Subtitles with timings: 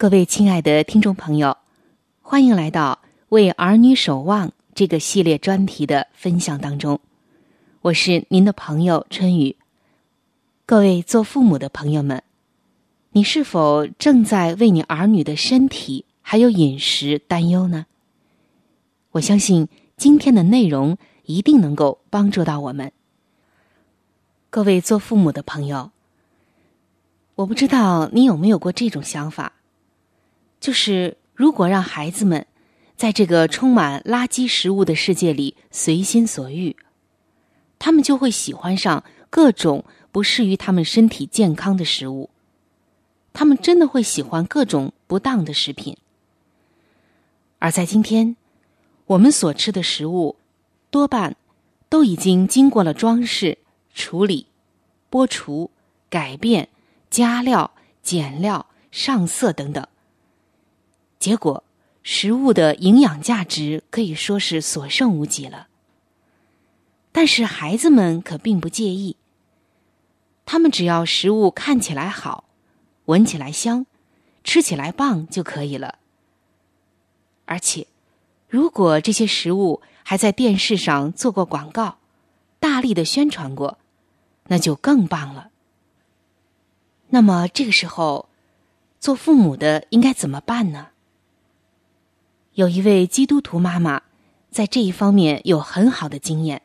[0.00, 1.56] 各位亲爱的听众朋友，
[2.22, 3.00] 欢迎来到
[3.30, 7.00] 《为儿女守望》这个系列专题的分享当中。
[7.80, 9.56] 我是您的朋友春雨。
[10.64, 12.22] 各位做父母的朋友们，
[13.10, 17.86] 你是否正在为你儿女的身体还有饮食担忧呢？
[19.10, 19.66] 我相信
[19.96, 22.92] 今天的内容一定能够帮助到我们。
[24.48, 25.90] 各位做父母的朋友，
[27.34, 29.54] 我不知道你有没有过这种想法。
[30.60, 32.46] 就是如果让孩子们
[32.96, 36.76] 在这个充满垃圾食物的世界里随心所欲，
[37.78, 42.30] 他们就会喜欢上各种不适于他们身体健康的食物。
[43.32, 45.96] 他们真的会喜欢各种不当的食品。
[47.60, 48.34] 而在今天，
[49.06, 50.36] 我们所吃的食物
[50.90, 51.36] 多半
[51.88, 53.58] 都已经经过了装饰、
[53.94, 54.46] 处理、
[55.08, 55.70] 剥除、
[56.10, 56.68] 改变、
[57.10, 57.70] 加料、
[58.02, 59.86] 减料、上色等等。
[61.18, 61.64] 结果，
[62.02, 65.68] 食物的营养价值可以说是所剩无几了。
[67.10, 69.16] 但是孩子们可并不介意，
[70.46, 72.44] 他们只要食物看起来好，
[73.06, 73.86] 闻起来香，
[74.44, 75.98] 吃起来棒就可以了。
[77.46, 77.86] 而且，
[78.48, 81.98] 如果这些食物还在电视上做过广告，
[82.60, 83.78] 大力的宣传过，
[84.46, 85.50] 那就更棒了。
[87.08, 88.28] 那么这个时候，
[89.00, 90.88] 做父母的应该怎么办呢？
[92.58, 94.02] 有一位基督徒妈妈，
[94.50, 96.62] 在这一方面有很好的经验。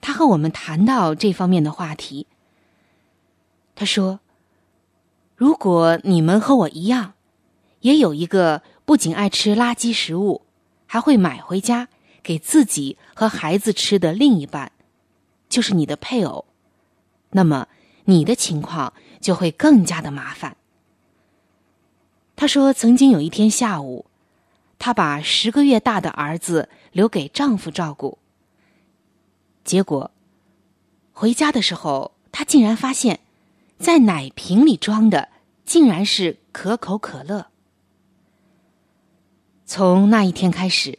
[0.00, 2.26] 她和我们谈到这方面的话题。
[3.76, 4.18] 她说
[5.36, 7.12] ：“如果你们和我一样，
[7.82, 10.42] 也有一个不仅爱吃垃圾食物，
[10.86, 11.86] 还会买回家
[12.24, 14.72] 给自己和孩子吃的另一半，
[15.48, 16.46] 就是你的配偶，
[17.30, 17.68] 那么
[18.06, 20.56] 你的情况就会更加的麻烦。
[22.34, 24.06] 他说，曾经有一天下午，
[24.78, 28.18] 她把十个月大的儿子留给丈夫照顾，
[29.64, 30.10] 结果
[31.12, 33.20] 回家的时候，他竟然发现，
[33.78, 35.28] 在奶瓶里装的
[35.64, 37.46] 竟然是可口可乐。
[39.64, 40.98] 从那一天开始，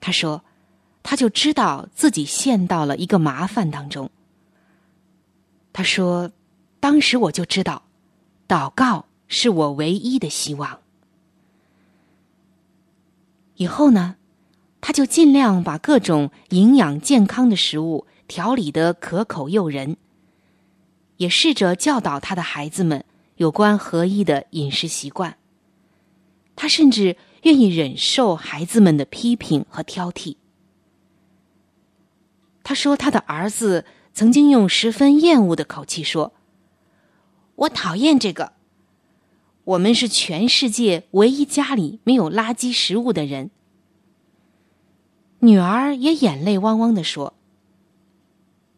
[0.00, 0.42] 他说，
[1.02, 4.10] 他就知道自己陷到了一个麻烦当中。
[5.72, 6.30] 他说，
[6.80, 7.82] 当时我就知道，
[8.48, 10.80] 祷告是我唯一的希望。
[13.56, 14.16] 以后呢，
[14.80, 19.96] 他就尽量把各种营养健康的食物调理得可口诱人，
[21.16, 23.04] 也试着教导他的孩子们
[23.36, 25.36] 有关合一的饮食习惯。
[26.56, 27.16] 他甚至。
[27.44, 30.36] 愿意忍受孩子们的批评和挑剔。
[32.62, 33.84] 他说：“他的儿子
[34.14, 36.32] 曾经用十分厌恶的口气说
[37.54, 38.54] ：‘我讨厌这个。’
[39.64, 43.50] 我们是全世界唯一家里没有垃圾食物的人。”
[45.40, 47.34] 女儿也眼泪汪汪的说：“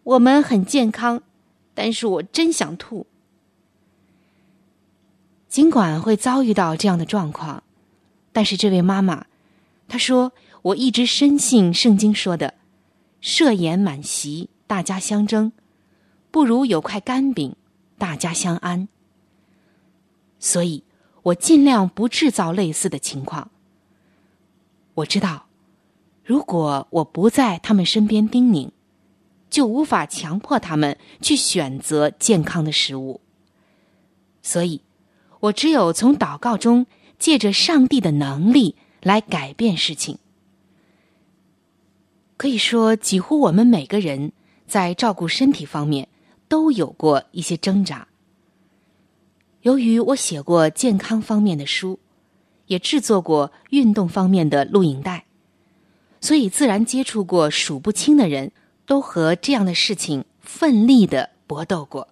[0.03, 1.23] 我们很健康，
[1.75, 3.07] 但是我真想吐。”
[5.49, 7.63] 尽管会遭遇到这样的状况。
[8.33, 9.27] 但是这位妈妈，
[9.89, 12.55] 她说：“我一直深信圣经说的
[13.23, 15.53] ‘设宴满席，大家相争，
[16.31, 17.57] 不如有块干饼，
[17.97, 18.89] 大家相安’。
[20.47, 20.85] 所以
[21.25, 23.51] 我尽量不制造类似的情况。
[24.95, 25.47] 我知道，
[26.25, 28.71] 如果我不在他们身边叮咛，
[29.51, 33.21] 就无法强迫他们去选择健康的食物。
[34.41, 34.83] 所以，
[35.41, 36.87] 我只有从祷告中。”
[37.19, 40.19] 借着上帝的能力来改变事情，
[42.37, 44.33] 可以说，几乎我们每个人
[44.67, 46.09] 在照顾身体方面
[46.47, 48.07] 都有过一些挣扎。
[49.67, 51.99] 由于我写过健康方面的书，
[52.69, 55.25] 也制作过运动方面的录影带，
[56.21, 58.53] 所以自然接触过数不清的人
[58.87, 62.07] 都和这样的事情奋力的搏斗过，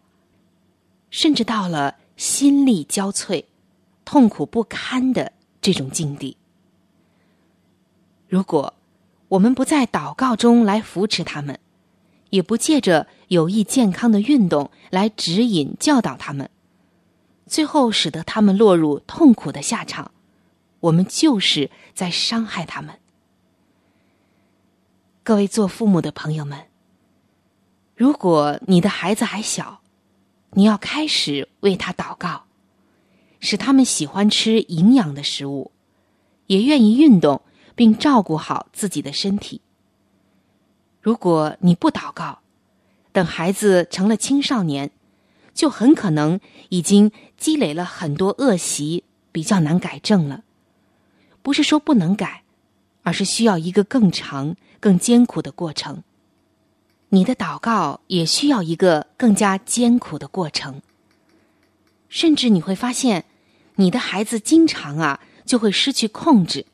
[1.10, 3.44] 甚至到了心力交瘁。
[4.04, 6.36] 痛苦不堪的这种境地，
[8.28, 8.74] 如果
[9.28, 11.58] 我们不在祷告中来扶持他们，
[12.30, 16.50] 也不借着有益健康的运动来指引教导他们，
[17.54, 20.10] 最后使得他们落入痛苦的下场，
[20.80, 22.98] 我们就是在伤害他们。
[25.22, 26.66] 各位做父母的朋友们，
[27.94, 29.82] 如果你的孩子还小，
[30.50, 32.46] 你要开始为他祷告。
[33.38, 35.70] 使他们喜欢吃营养的食物，
[36.48, 37.42] 也愿意运动，
[37.76, 39.60] 并照顾好自己的身体。
[41.00, 42.40] 如果你不祷告，
[43.12, 44.90] 等孩子成了青少年，
[45.54, 50.42] 就很可能已经积累了很多恶习，比较难改正了。
[51.42, 52.42] 不是说不能改，
[53.02, 56.02] 而是需要一个更长、更艰苦的过程。
[57.08, 60.82] 你的祷告也需要一个更加艰苦的过程，
[62.08, 63.24] 甚至你会发现。
[63.76, 66.64] 你的孩子经常啊就会失去控制，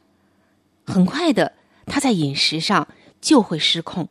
[0.85, 1.55] 很快的
[1.87, 2.87] 他在饮食上
[3.23, 4.07] 就会失控。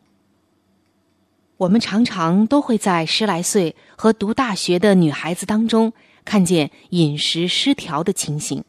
[1.60, 5.92] 我们常常都会在十来岁和读大学的女孩子当中
[6.24, 8.63] 看见饮食失调的情形。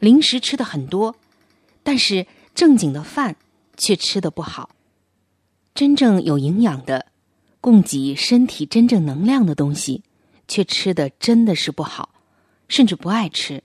[0.00, 1.14] 零食吃的很多，
[1.84, 3.36] 但是正经的饭
[3.76, 4.70] 却吃的不好。
[5.72, 7.06] 真正有营养的、
[7.60, 10.02] 供给身体真正能量的东西，
[10.48, 12.10] 却吃的真的是不好。
[12.66, 13.62] 甚至不爱吃，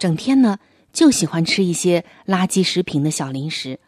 [0.00, 0.58] 整天呢
[0.92, 3.78] 就喜欢吃一些垃圾食品的小零食，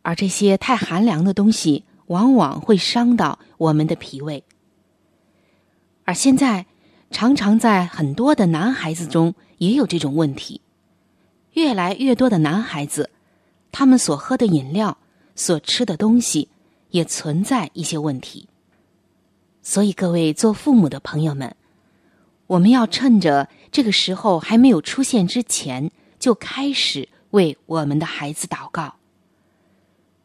[0.00, 4.44] 而这些太寒凉的东西往往会伤到我们的脾胃。
[6.04, 6.66] 而现在，
[7.10, 10.60] 常常在很多的男孩子中也有这种问题，
[11.52, 13.10] 越来越多的男孩子，
[13.72, 14.98] 他们所喝的饮料、
[15.34, 16.48] 所吃的东西
[16.90, 18.48] 也存在一些问题。
[19.62, 21.54] 所以，各位做父母的朋友们。
[22.46, 28.94] 我们要趁着这个时候还没有出现之前，就开始为我们的孩子祷告。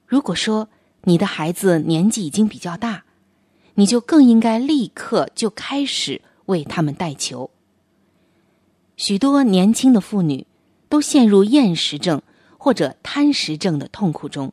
[0.08, 0.70] 如果说
[1.04, 3.04] 你的孩子年纪已经比较大，
[3.76, 7.50] 你就更应该立刻就开始为他们代求。
[8.98, 10.46] 许多年轻的妇女
[10.90, 12.22] 都陷入厌食症
[12.58, 14.52] 或者贪食症的痛苦中，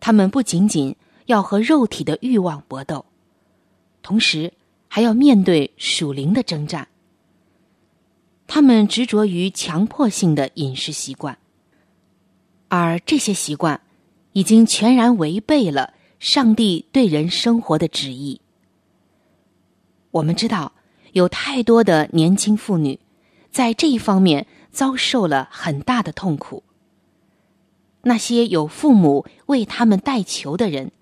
[0.00, 0.96] 他们不仅仅
[1.26, 3.04] 要和肉体的欲望搏斗，
[4.02, 4.52] 同时。
[4.88, 6.88] 还要面对属灵的征战。
[8.46, 11.36] 他们执着于强迫性的饮食习惯，
[12.68, 13.78] 而这些习惯
[14.36, 18.38] 已经全然违背了上帝对人生活的旨意。
[20.10, 20.72] 我们知道，
[21.12, 23.00] 有太多的年轻妇女
[23.50, 26.62] 在这一方面遭受了很大的痛苦。
[28.02, 30.92] 那些有父母为他们代求的人，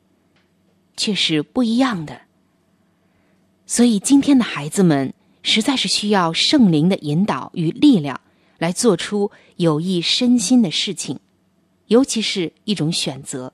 [0.97, 2.21] 却是不一样的。
[3.67, 5.13] 所以，今天的孩子们
[5.43, 8.21] 实在是需要圣灵的引导与力量，
[8.59, 11.19] 来做出有益身心的事情，
[11.87, 13.53] 尤其是一种选择。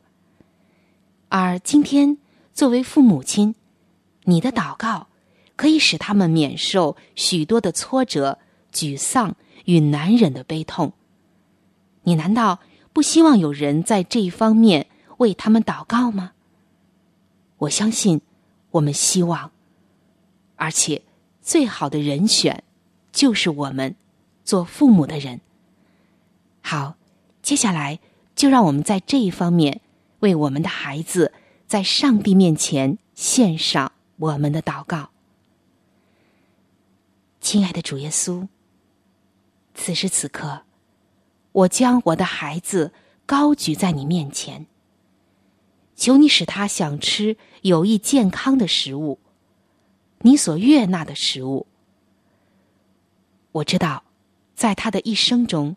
[1.29, 2.19] 而今天，
[2.53, 3.55] 作为父母亲，
[4.25, 5.09] 你的祷告
[5.57, 8.39] 可以使他们免受许多的挫折、
[8.73, 10.93] 沮丧与难忍的悲痛。
[12.03, 12.61] 你难道？
[12.93, 16.33] 不希望有人在这一方面为他们祷告吗？
[17.59, 18.21] 我相信，
[18.73, 19.53] 我们希望，
[20.57, 21.03] 而且
[21.41, 22.65] 最好的人选
[23.13, 23.95] 就是我们
[24.45, 25.41] 做父母的人。
[26.63, 26.97] 好，
[27.43, 28.01] 接下来
[28.41, 29.83] 就让我们在这一方面
[30.21, 31.35] 为我们的孩子
[31.67, 35.11] 在上帝面前献上我们的祷告。
[37.43, 38.49] 亲爱的主耶稣，
[39.75, 40.63] 此时此刻。
[41.53, 42.95] 我将我的孩子
[43.27, 44.65] 高举在你面前，
[45.95, 49.19] 求你使他想吃有益健康的食物，
[50.21, 51.67] 你所悦纳的食物。
[53.53, 54.03] 我知道，
[54.55, 55.77] 在他的一生中，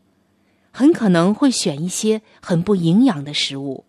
[0.73, 3.85] 很可能会选一些很不营养的食物，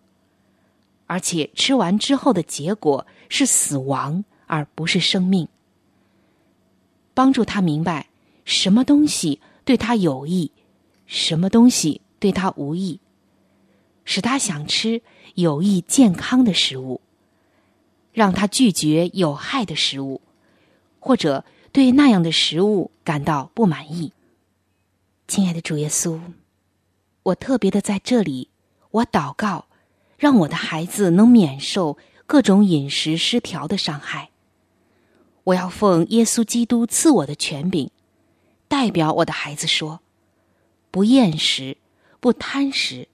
[1.07, 5.47] 而且吃完之后的结果是死亡，而不是生命。
[7.15, 8.07] 帮助他明白
[8.45, 10.51] 什么东西对他有益。
[11.07, 12.99] 什么东西对他无益，
[14.05, 15.03] 使他想吃
[15.35, 16.99] 有益健康的食物，
[18.11, 20.21] 让他拒绝有害的食物，
[20.99, 24.13] 或者对那样的食物感到不满意。
[25.27, 26.19] 亲爱的主耶稣，
[27.25, 28.49] 我特别的在这里，
[28.91, 29.65] 我祷告，
[30.17, 34.29] 让我的孩子能免受各种饮食失调的伤害。
[35.45, 37.89] 我要奉耶稣基督赐我的权柄，
[38.67, 40.01] 代表我的孩子说。
[40.91, 41.77] 不厌食，
[42.19, 43.07] 不贪食，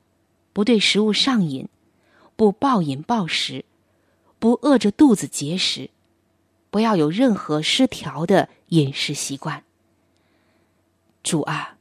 [0.53, 1.67] 不对食物上瘾，
[2.35, 3.65] 不暴饮暴食，
[4.39, 5.89] 不饿着肚子节食，
[6.69, 9.63] 不要有任何失调的饮食习惯。
[11.23, 11.77] 主啊，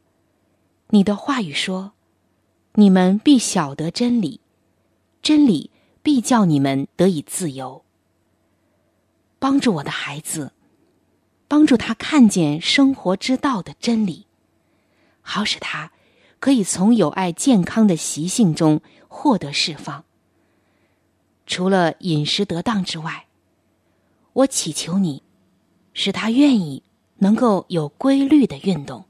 [0.88, 1.92] 你的话语说
[2.74, 4.40] ：“你们必晓得真理，
[5.22, 5.70] 真理
[6.02, 7.84] 必叫你们得以自由。”
[9.38, 10.52] 帮助我的孩子，
[11.48, 14.26] 帮助他看见生活之道的真理。
[15.22, 15.92] 好使他
[16.38, 20.04] 可以从有爱健康的习性中获得释放。
[21.46, 23.26] 除了饮食得当之外，
[24.32, 25.22] 我祈求你，
[25.92, 26.82] 使他愿意
[27.18, 29.04] 能够有规律的运动，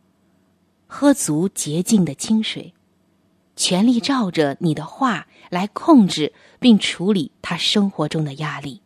[0.86, 2.72] 喝足洁净的清水，
[3.60, 8.80] 全力照着你的话来控制并处理他生活中的压力。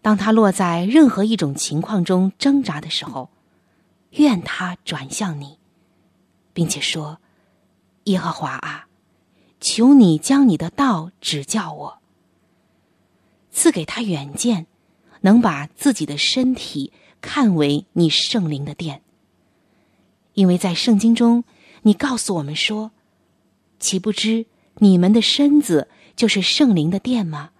[0.00, 3.28] 当他落在任何一种情况中挣扎的时候，
[4.10, 5.58] 愿他转向你。
[6.52, 7.20] 并且说
[8.04, 8.86] ：“耶和华啊，
[9.60, 11.98] 求你将你的道指教我，
[13.50, 14.68] 赐给他远见，
[15.22, 19.02] 能把自己的身体看为你圣灵的殿。
[20.34, 21.42] 因为在圣经中，
[21.82, 22.92] 你告诉我们说，
[23.78, 24.46] 岂不知
[24.78, 27.50] 你们的身子就是圣灵的殿吗？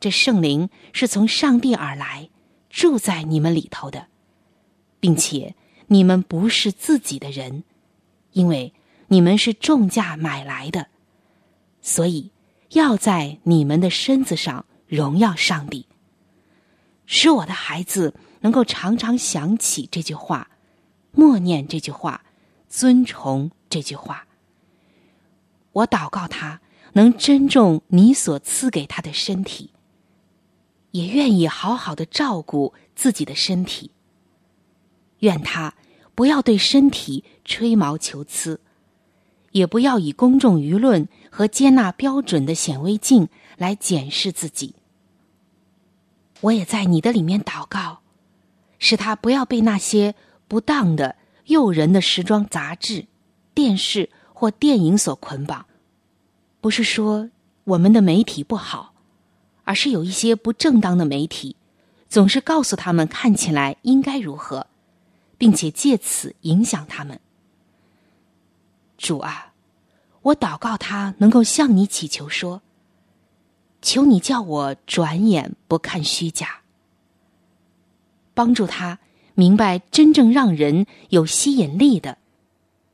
[0.00, 2.28] 这圣灵是从上帝而来，
[2.68, 4.08] 住在你们里头的，
[5.00, 5.54] 并且
[5.86, 7.64] 你们不是自己的人。”
[8.34, 8.74] 因为
[9.06, 10.88] 你们是重价买来的，
[11.80, 12.32] 所以
[12.70, 15.86] 要在你们的身子上荣耀上帝。
[17.06, 20.50] 使我的孩子能够常常想起这句话，
[21.12, 22.24] 默念这句话，
[22.68, 24.26] 尊崇这句话。
[25.74, 26.60] 我祷告他
[26.94, 29.70] 能珍重你所赐给他的身体，
[30.90, 33.92] 也愿意好好的照顾自己的身体。
[35.20, 35.74] 愿他。
[36.16, 38.60] 不要对身体吹毛求疵，
[39.50, 43.26] 也不要以公众舆论和接纳标准的显微镜
[43.56, 44.76] 来检视自己。
[46.40, 47.98] 我也在你的里面祷告，
[48.78, 50.14] 使他不要被那些
[50.46, 51.16] 不当的、
[51.46, 53.06] 诱人的时装杂志、
[53.52, 55.64] 电视或电影所捆绑。
[56.60, 57.30] 不是说
[57.64, 58.92] 我们的媒体不好，
[59.64, 61.56] 而是有一些不正当的媒体，
[62.10, 64.66] 总是告诉他们看起来应该如何。
[65.36, 67.20] 并且借此影响他们。
[68.96, 69.52] 主啊，
[70.22, 72.62] 我祷告他能够向你祈求说
[73.82, 76.60] ：“求你叫我转眼不看虚假，
[78.32, 79.00] 帮助他
[79.34, 82.16] 明白真正让人有吸引力的，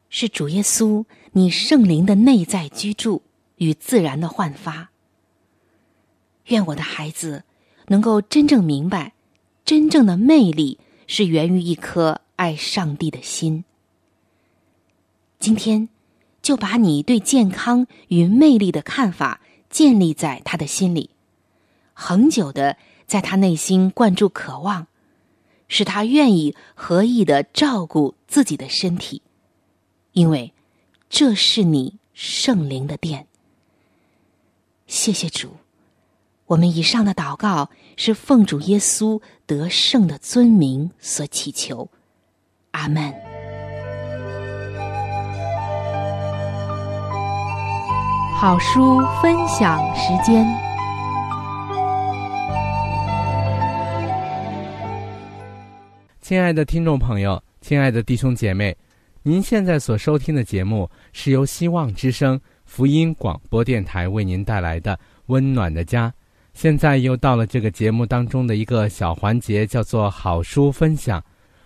[0.09, 3.23] 是主耶稣你圣灵的内在居住
[3.57, 4.91] 与自然的焕发。
[6.47, 7.45] 愿我的孩子
[7.87, 9.13] 能够真正明白，
[9.65, 13.65] 真正的魅力是源于一颗爱上帝的心。
[15.39, 15.89] 今天，
[16.43, 21.11] 就把你对健康与魅力的看法建立在他的心里，
[21.93, 24.89] 恒久的在他内心灌注渴望，
[25.69, 29.23] 使他愿意合意的照顾自己的身体，
[30.13, 30.53] 因为
[31.11, 33.27] 这是你圣灵的殿。
[34.87, 35.57] 谢谢主。
[36.47, 41.89] 我们以上的祷告是奉主耶稣得胜的尊名所祈求，
[42.71, 43.13] 阿门。
[48.41, 50.47] 好书分享时间，
[56.21, 58.77] 亲爱的听众朋友，亲爱的弟兄姐妹，
[59.23, 64.97] 您现在所收听的节目是由希望之声福音广播电台为您带来的
[65.27, 66.09] 《温暖的家》。
[66.55, 71.23] 现在又到了这个节目当中的一个小环节，叫做好书分享。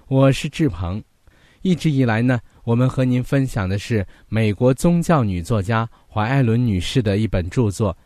[0.08, 1.00] 我是志鹏。
[1.62, 7.96] 一直以来呢，我们和您分享的是美国宗教女作家怀艾伦女士的一本著作。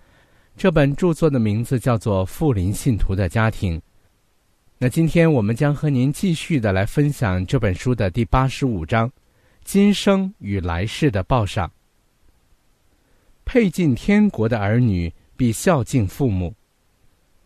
[0.58, 3.78] 这本著作的名字叫做《富林信徒的家庭》。
[4.76, 9.10] 那今天我们将和您继续的来分享这本书的第八十五章：
[9.70, 11.70] 今生与来世的报赏。
[13.44, 16.54] 配进天国的儿女必孝敬父母。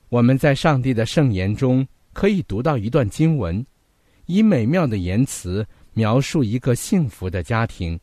[0.09, 3.67] 我们在上帝的圣言中可以读到一段经文，
[4.27, 7.99] 以美妙的言辞描述一个幸福的家庭，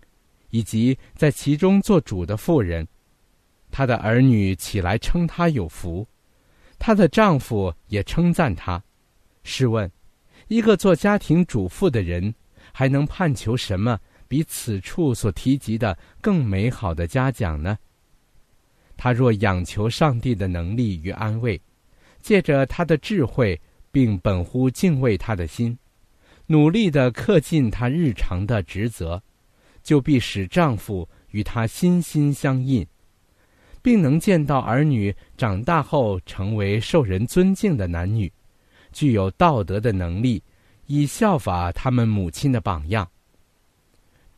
[0.50, 2.86] 以及在其中做主的妇人。
[3.72, 6.06] 她的儿女起来称她有福，
[6.78, 8.84] 她的丈夫也称赞她。
[9.44, 9.90] 试问，
[10.50, 12.36] 一个做家庭主妇的人，
[12.74, 13.98] 还能盼求什么
[14.30, 17.78] 比此处所提及的更美好的嘉奖呢？
[18.96, 21.62] 他若仰求上帝的能力与安慰。
[22.22, 23.58] 借着他的智慧，
[23.94, 25.78] 并本乎敬畏他的心，
[26.48, 29.24] 努力的恪尽他日常的职责，
[29.82, 32.86] 就必使丈夫与他心心相印，
[33.82, 38.30] 并能见到儿女长大后成为受人尊敬的男女，
[38.92, 40.44] 具有道德的能力，
[40.88, 43.10] 以效法他们母亲的榜样。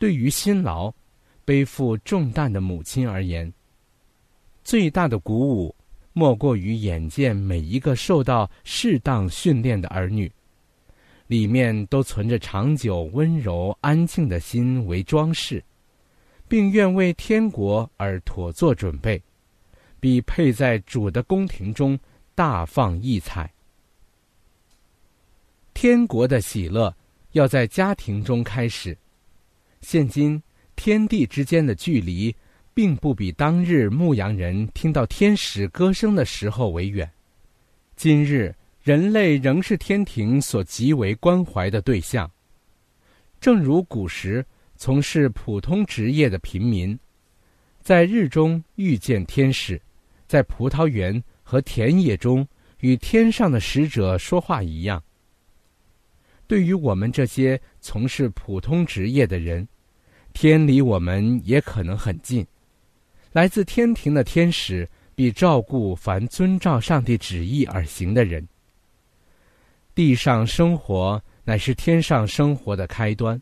[0.02, 0.92] 对于辛劳、
[1.46, 3.54] 背负重担的母亲而言，
[4.64, 5.76] 最大的鼓舞。
[6.12, 10.30] 莫过于眼见每一个受到适当训练的儿女，
[11.28, 15.64] 里面都存着长久温柔安静的心为装饰，
[16.48, 19.22] 并愿为天国而妥作准备，
[20.00, 21.98] 比配在主的宫廷中
[22.34, 23.54] 大放异彩。
[25.76, 26.92] 天国的喜乐
[27.34, 28.98] 要在家庭中开始。
[29.82, 30.42] 现今
[30.76, 32.36] 天地之间的距离。
[32.74, 37.10] 并不比当日牧羊人听到天使歌声的时候为远。
[37.98, 42.32] 今日人类仍是天庭所极为关怀的对象。
[43.42, 44.44] 正如古时
[44.78, 46.98] 从事普通职业的平民，
[47.82, 49.80] 在日中遇见天使，
[50.26, 52.48] 在葡萄园和田野中
[52.80, 55.04] 与天上的使者说话一样。
[56.48, 59.68] 对于我们这些从事普通职业的人，
[60.34, 62.46] 天离我们也可能很近。
[63.32, 68.48] 来自天庭的天使必照顾凡遵照上帝旨意而行的人。
[69.96, 73.42] 地上生活乃是天上生活的开端。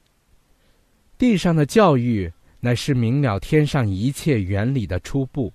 [1.17, 5.53] 地上的教育乃是明了天上一切原理的初步。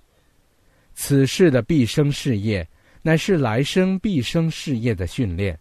[0.93, 2.65] 此世的毕生事业
[3.01, 5.59] 乃是来生毕生事业的训练。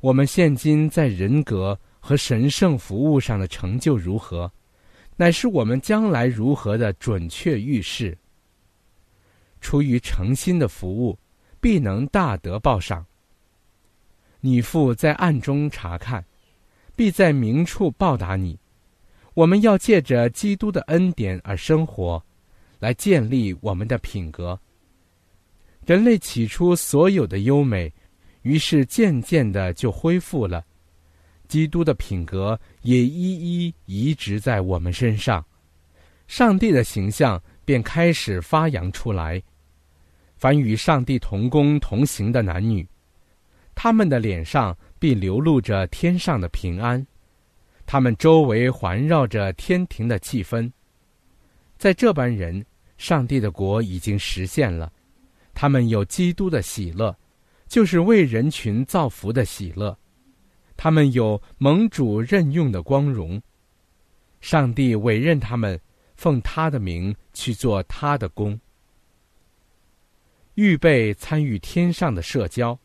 [0.00, 4.48] 我们现今在人格和神圣服务上的成就如何？
[5.16, 8.16] 乃是我们将来如何的准确预示。
[9.60, 11.18] 出于诚心的服务，
[11.60, 13.04] 必能大得报赏。
[14.40, 16.24] 你父在暗中查看，
[16.94, 18.56] 必在明处报答你。
[19.34, 22.24] 我们要借着基督的恩典而生活，
[22.78, 24.56] 来建立我们的品格。
[25.84, 27.92] 人类起初所有的优美，
[28.42, 30.64] 于是渐渐的就恢复了。
[31.46, 35.44] 基督的品格也一一移植在我们身上，
[36.28, 39.42] 上帝的形象便开始发扬出来。
[40.36, 42.86] 凡与上帝同工同行的男女，
[43.74, 47.04] 他们的脸上必流露着天上的平安，
[47.86, 50.70] 他们周围环绕着天庭的气氛。
[51.78, 52.64] 在这般人，
[52.98, 54.92] 上帝的国已经实现了，
[55.54, 57.16] 他们有基督的喜乐，
[57.66, 59.96] 就是为人群造福的喜乐。
[60.86, 63.42] 他们有盟主任用的光荣，
[64.40, 65.80] 上帝委任他们
[66.14, 68.56] 奉他的名去做他的工。
[70.54, 72.78] 预备参与天上的社交。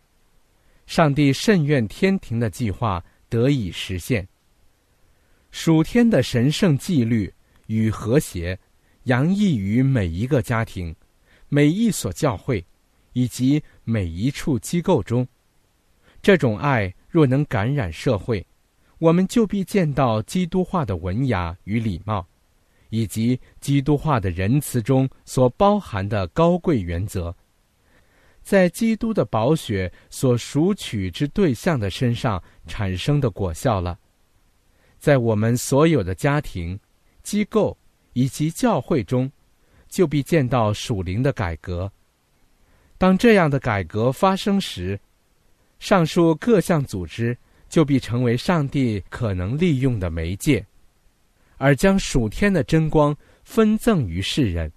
[0.88, 4.28] 上帝甚愿天庭的计划得以实现。
[5.52, 7.32] 属天的神圣纪律
[7.68, 8.58] 与和谐，
[9.04, 10.96] 洋溢于每一个家庭、
[11.50, 12.66] 每一所教会
[13.14, 15.28] 以及每一处机构中。
[16.20, 18.44] 这种爱若能感染社会，
[18.98, 22.26] 我们就必见到基督化的文雅与礼貌，
[22.90, 27.36] 以及基督化的仁慈中所包含的高贵原则。
[28.42, 34.00] 在基督的宝血所赎取之对象的身上产生的果效了，
[34.98, 36.80] 在我们所有的家庭、
[37.22, 37.78] 机构
[38.14, 39.32] 以及教会中，
[39.90, 41.92] 就必见到属灵的改革。
[42.98, 45.00] 当这样的改革发生时，
[45.82, 47.36] 上述各项组织
[47.68, 50.64] 就必成为上帝可能利用的媒介，
[51.58, 54.72] 而将属天的真光分赠于世人，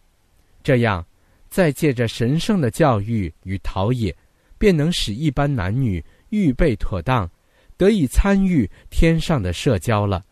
[0.62, 1.05] 这样。
[1.51, 4.12] 再借着神圣的教育与陶冶，
[4.59, 7.31] 便能使一般男女预备妥当，
[7.77, 10.25] 得以参与天上的社交了。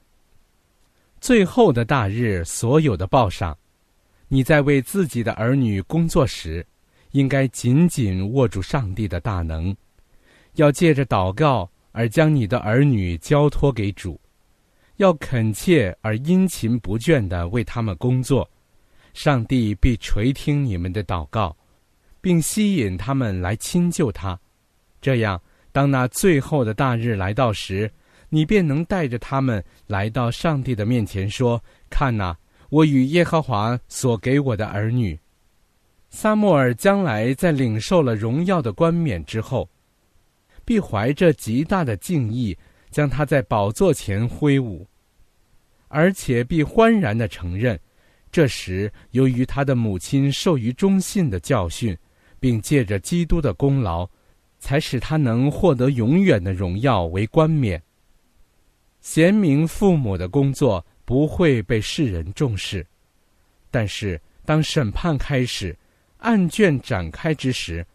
[1.21, 3.57] 最后的大日，所有的报赏，
[4.27, 6.67] 你在为自己的儿女工作时，
[7.13, 9.77] 应该紧紧握住上帝的大能，
[10.55, 14.21] 要借着祷告而将你的儿女交托给主，
[14.97, 18.49] 要恳切而殷勤不倦地为他们工作。
[19.15, 21.55] 上帝必垂听你们的祷告，
[22.21, 24.38] 并吸引他们来亲救他。
[25.01, 27.91] 这样，当那最后的大日来到时，
[28.31, 32.35] 你便能带着他们来到上帝的面前，说：“看哪，
[32.71, 35.19] 我与耶和华所给我的儿女。”
[36.09, 39.69] 撒母耳将来在领受了荣耀的冠冕之后，
[40.73, 42.57] 必怀着极大的敬意，
[42.91, 44.89] 将他在宝座前挥舞，
[45.89, 47.79] 而且必欢然的承认。
[48.31, 51.95] 这时，由于他的母亲受于忠信的教训，
[52.41, 54.09] 并借着基督的功劳，
[54.61, 57.83] 才使他能获得永远的荣耀为冠冕。
[59.03, 62.87] 贤明父母的工作不会被世人重视，
[63.71, 65.77] 但是当审判开始，
[66.17, 67.87] 案卷展开之时，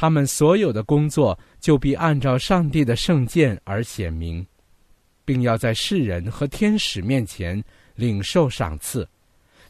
[0.00, 4.46] 他们所有的工作就必按照上帝的圣剑而显明，
[5.24, 7.60] 并要在世人和天使面前
[7.96, 9.08] 领受赏赐。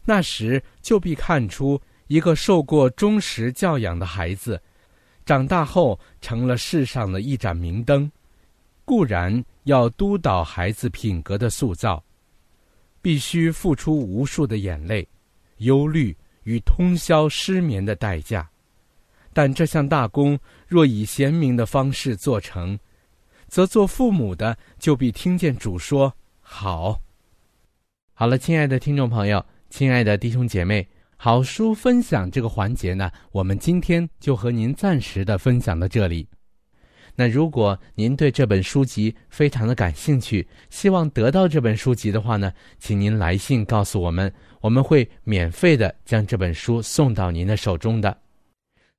[0.05, 4.61] 那时就必看出一个受过忠实教养的孩子，
[5.25, 8.07] 长大后成了世上的一盏明灯。
[8.85, 12.03] 固然要督导孩子品格的塑造，
[13.01, 15.07] 必须付出无数的眼泪、
[15.57, 18.47] 忧虑与通宵失眠的代价。
[19.33, 20.37] 但这项大功
[20.67, 22.77] 若以贤明的方式做成，
[23.47, 27.01] 则做父母的就必听见主说：“好。”
[28.13, 29.43] 好了，亲爱的听众朋友。
[29.69, 36.27] 亲爱的弟兄姐妹，好书分享这个环节呢，我们今天就和您暂时的分享到这里。
[37.15, 48.17] 那如果您对这本书籍非常的感兴趣，希望得到这本书籍的话呢，请您来信告诉我们，我们会免费的将这本书送到您的手中的。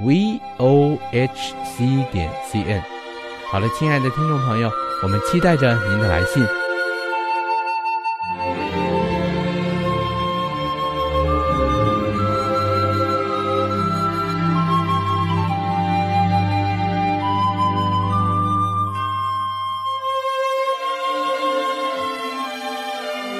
[0.00, 2.82] v o h c 点 c n。
[3.50, 4.70] 好了，亲爱的听众朋友，
[5.02, 6.44] 我们期待着您的来信。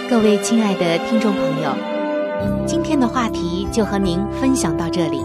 [0.09, 1.75] 各位亲爱的听众朋友，
[2.64, 5.25] 今天的话题就和您分享到这里。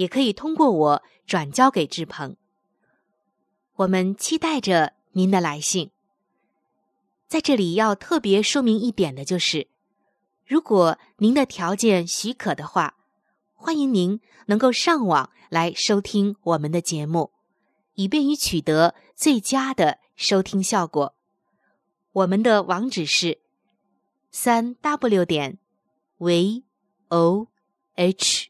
[0.00, 2.34] 也可以通过我转交给志鹏。
[3.76, 5.90] 我们期待着您的来信。
[7.28, 9.68] 在这里要特别说明一点的就是，
[10.46, 12.96] 如果您的条件许可的话，
[13.52, 17.32] 欢迎您能够上网来收听我们的节目，
[17.92, 19.98] 以便于取得最佳的。
[20.16, 21.14] 收听效果，
[22.12, 23.38] 我们的网址是
[24.30, 25.58] 三 w 点
[26.18, 26.62] v
[27.08, 27.46] o
[27.94, 28.49] h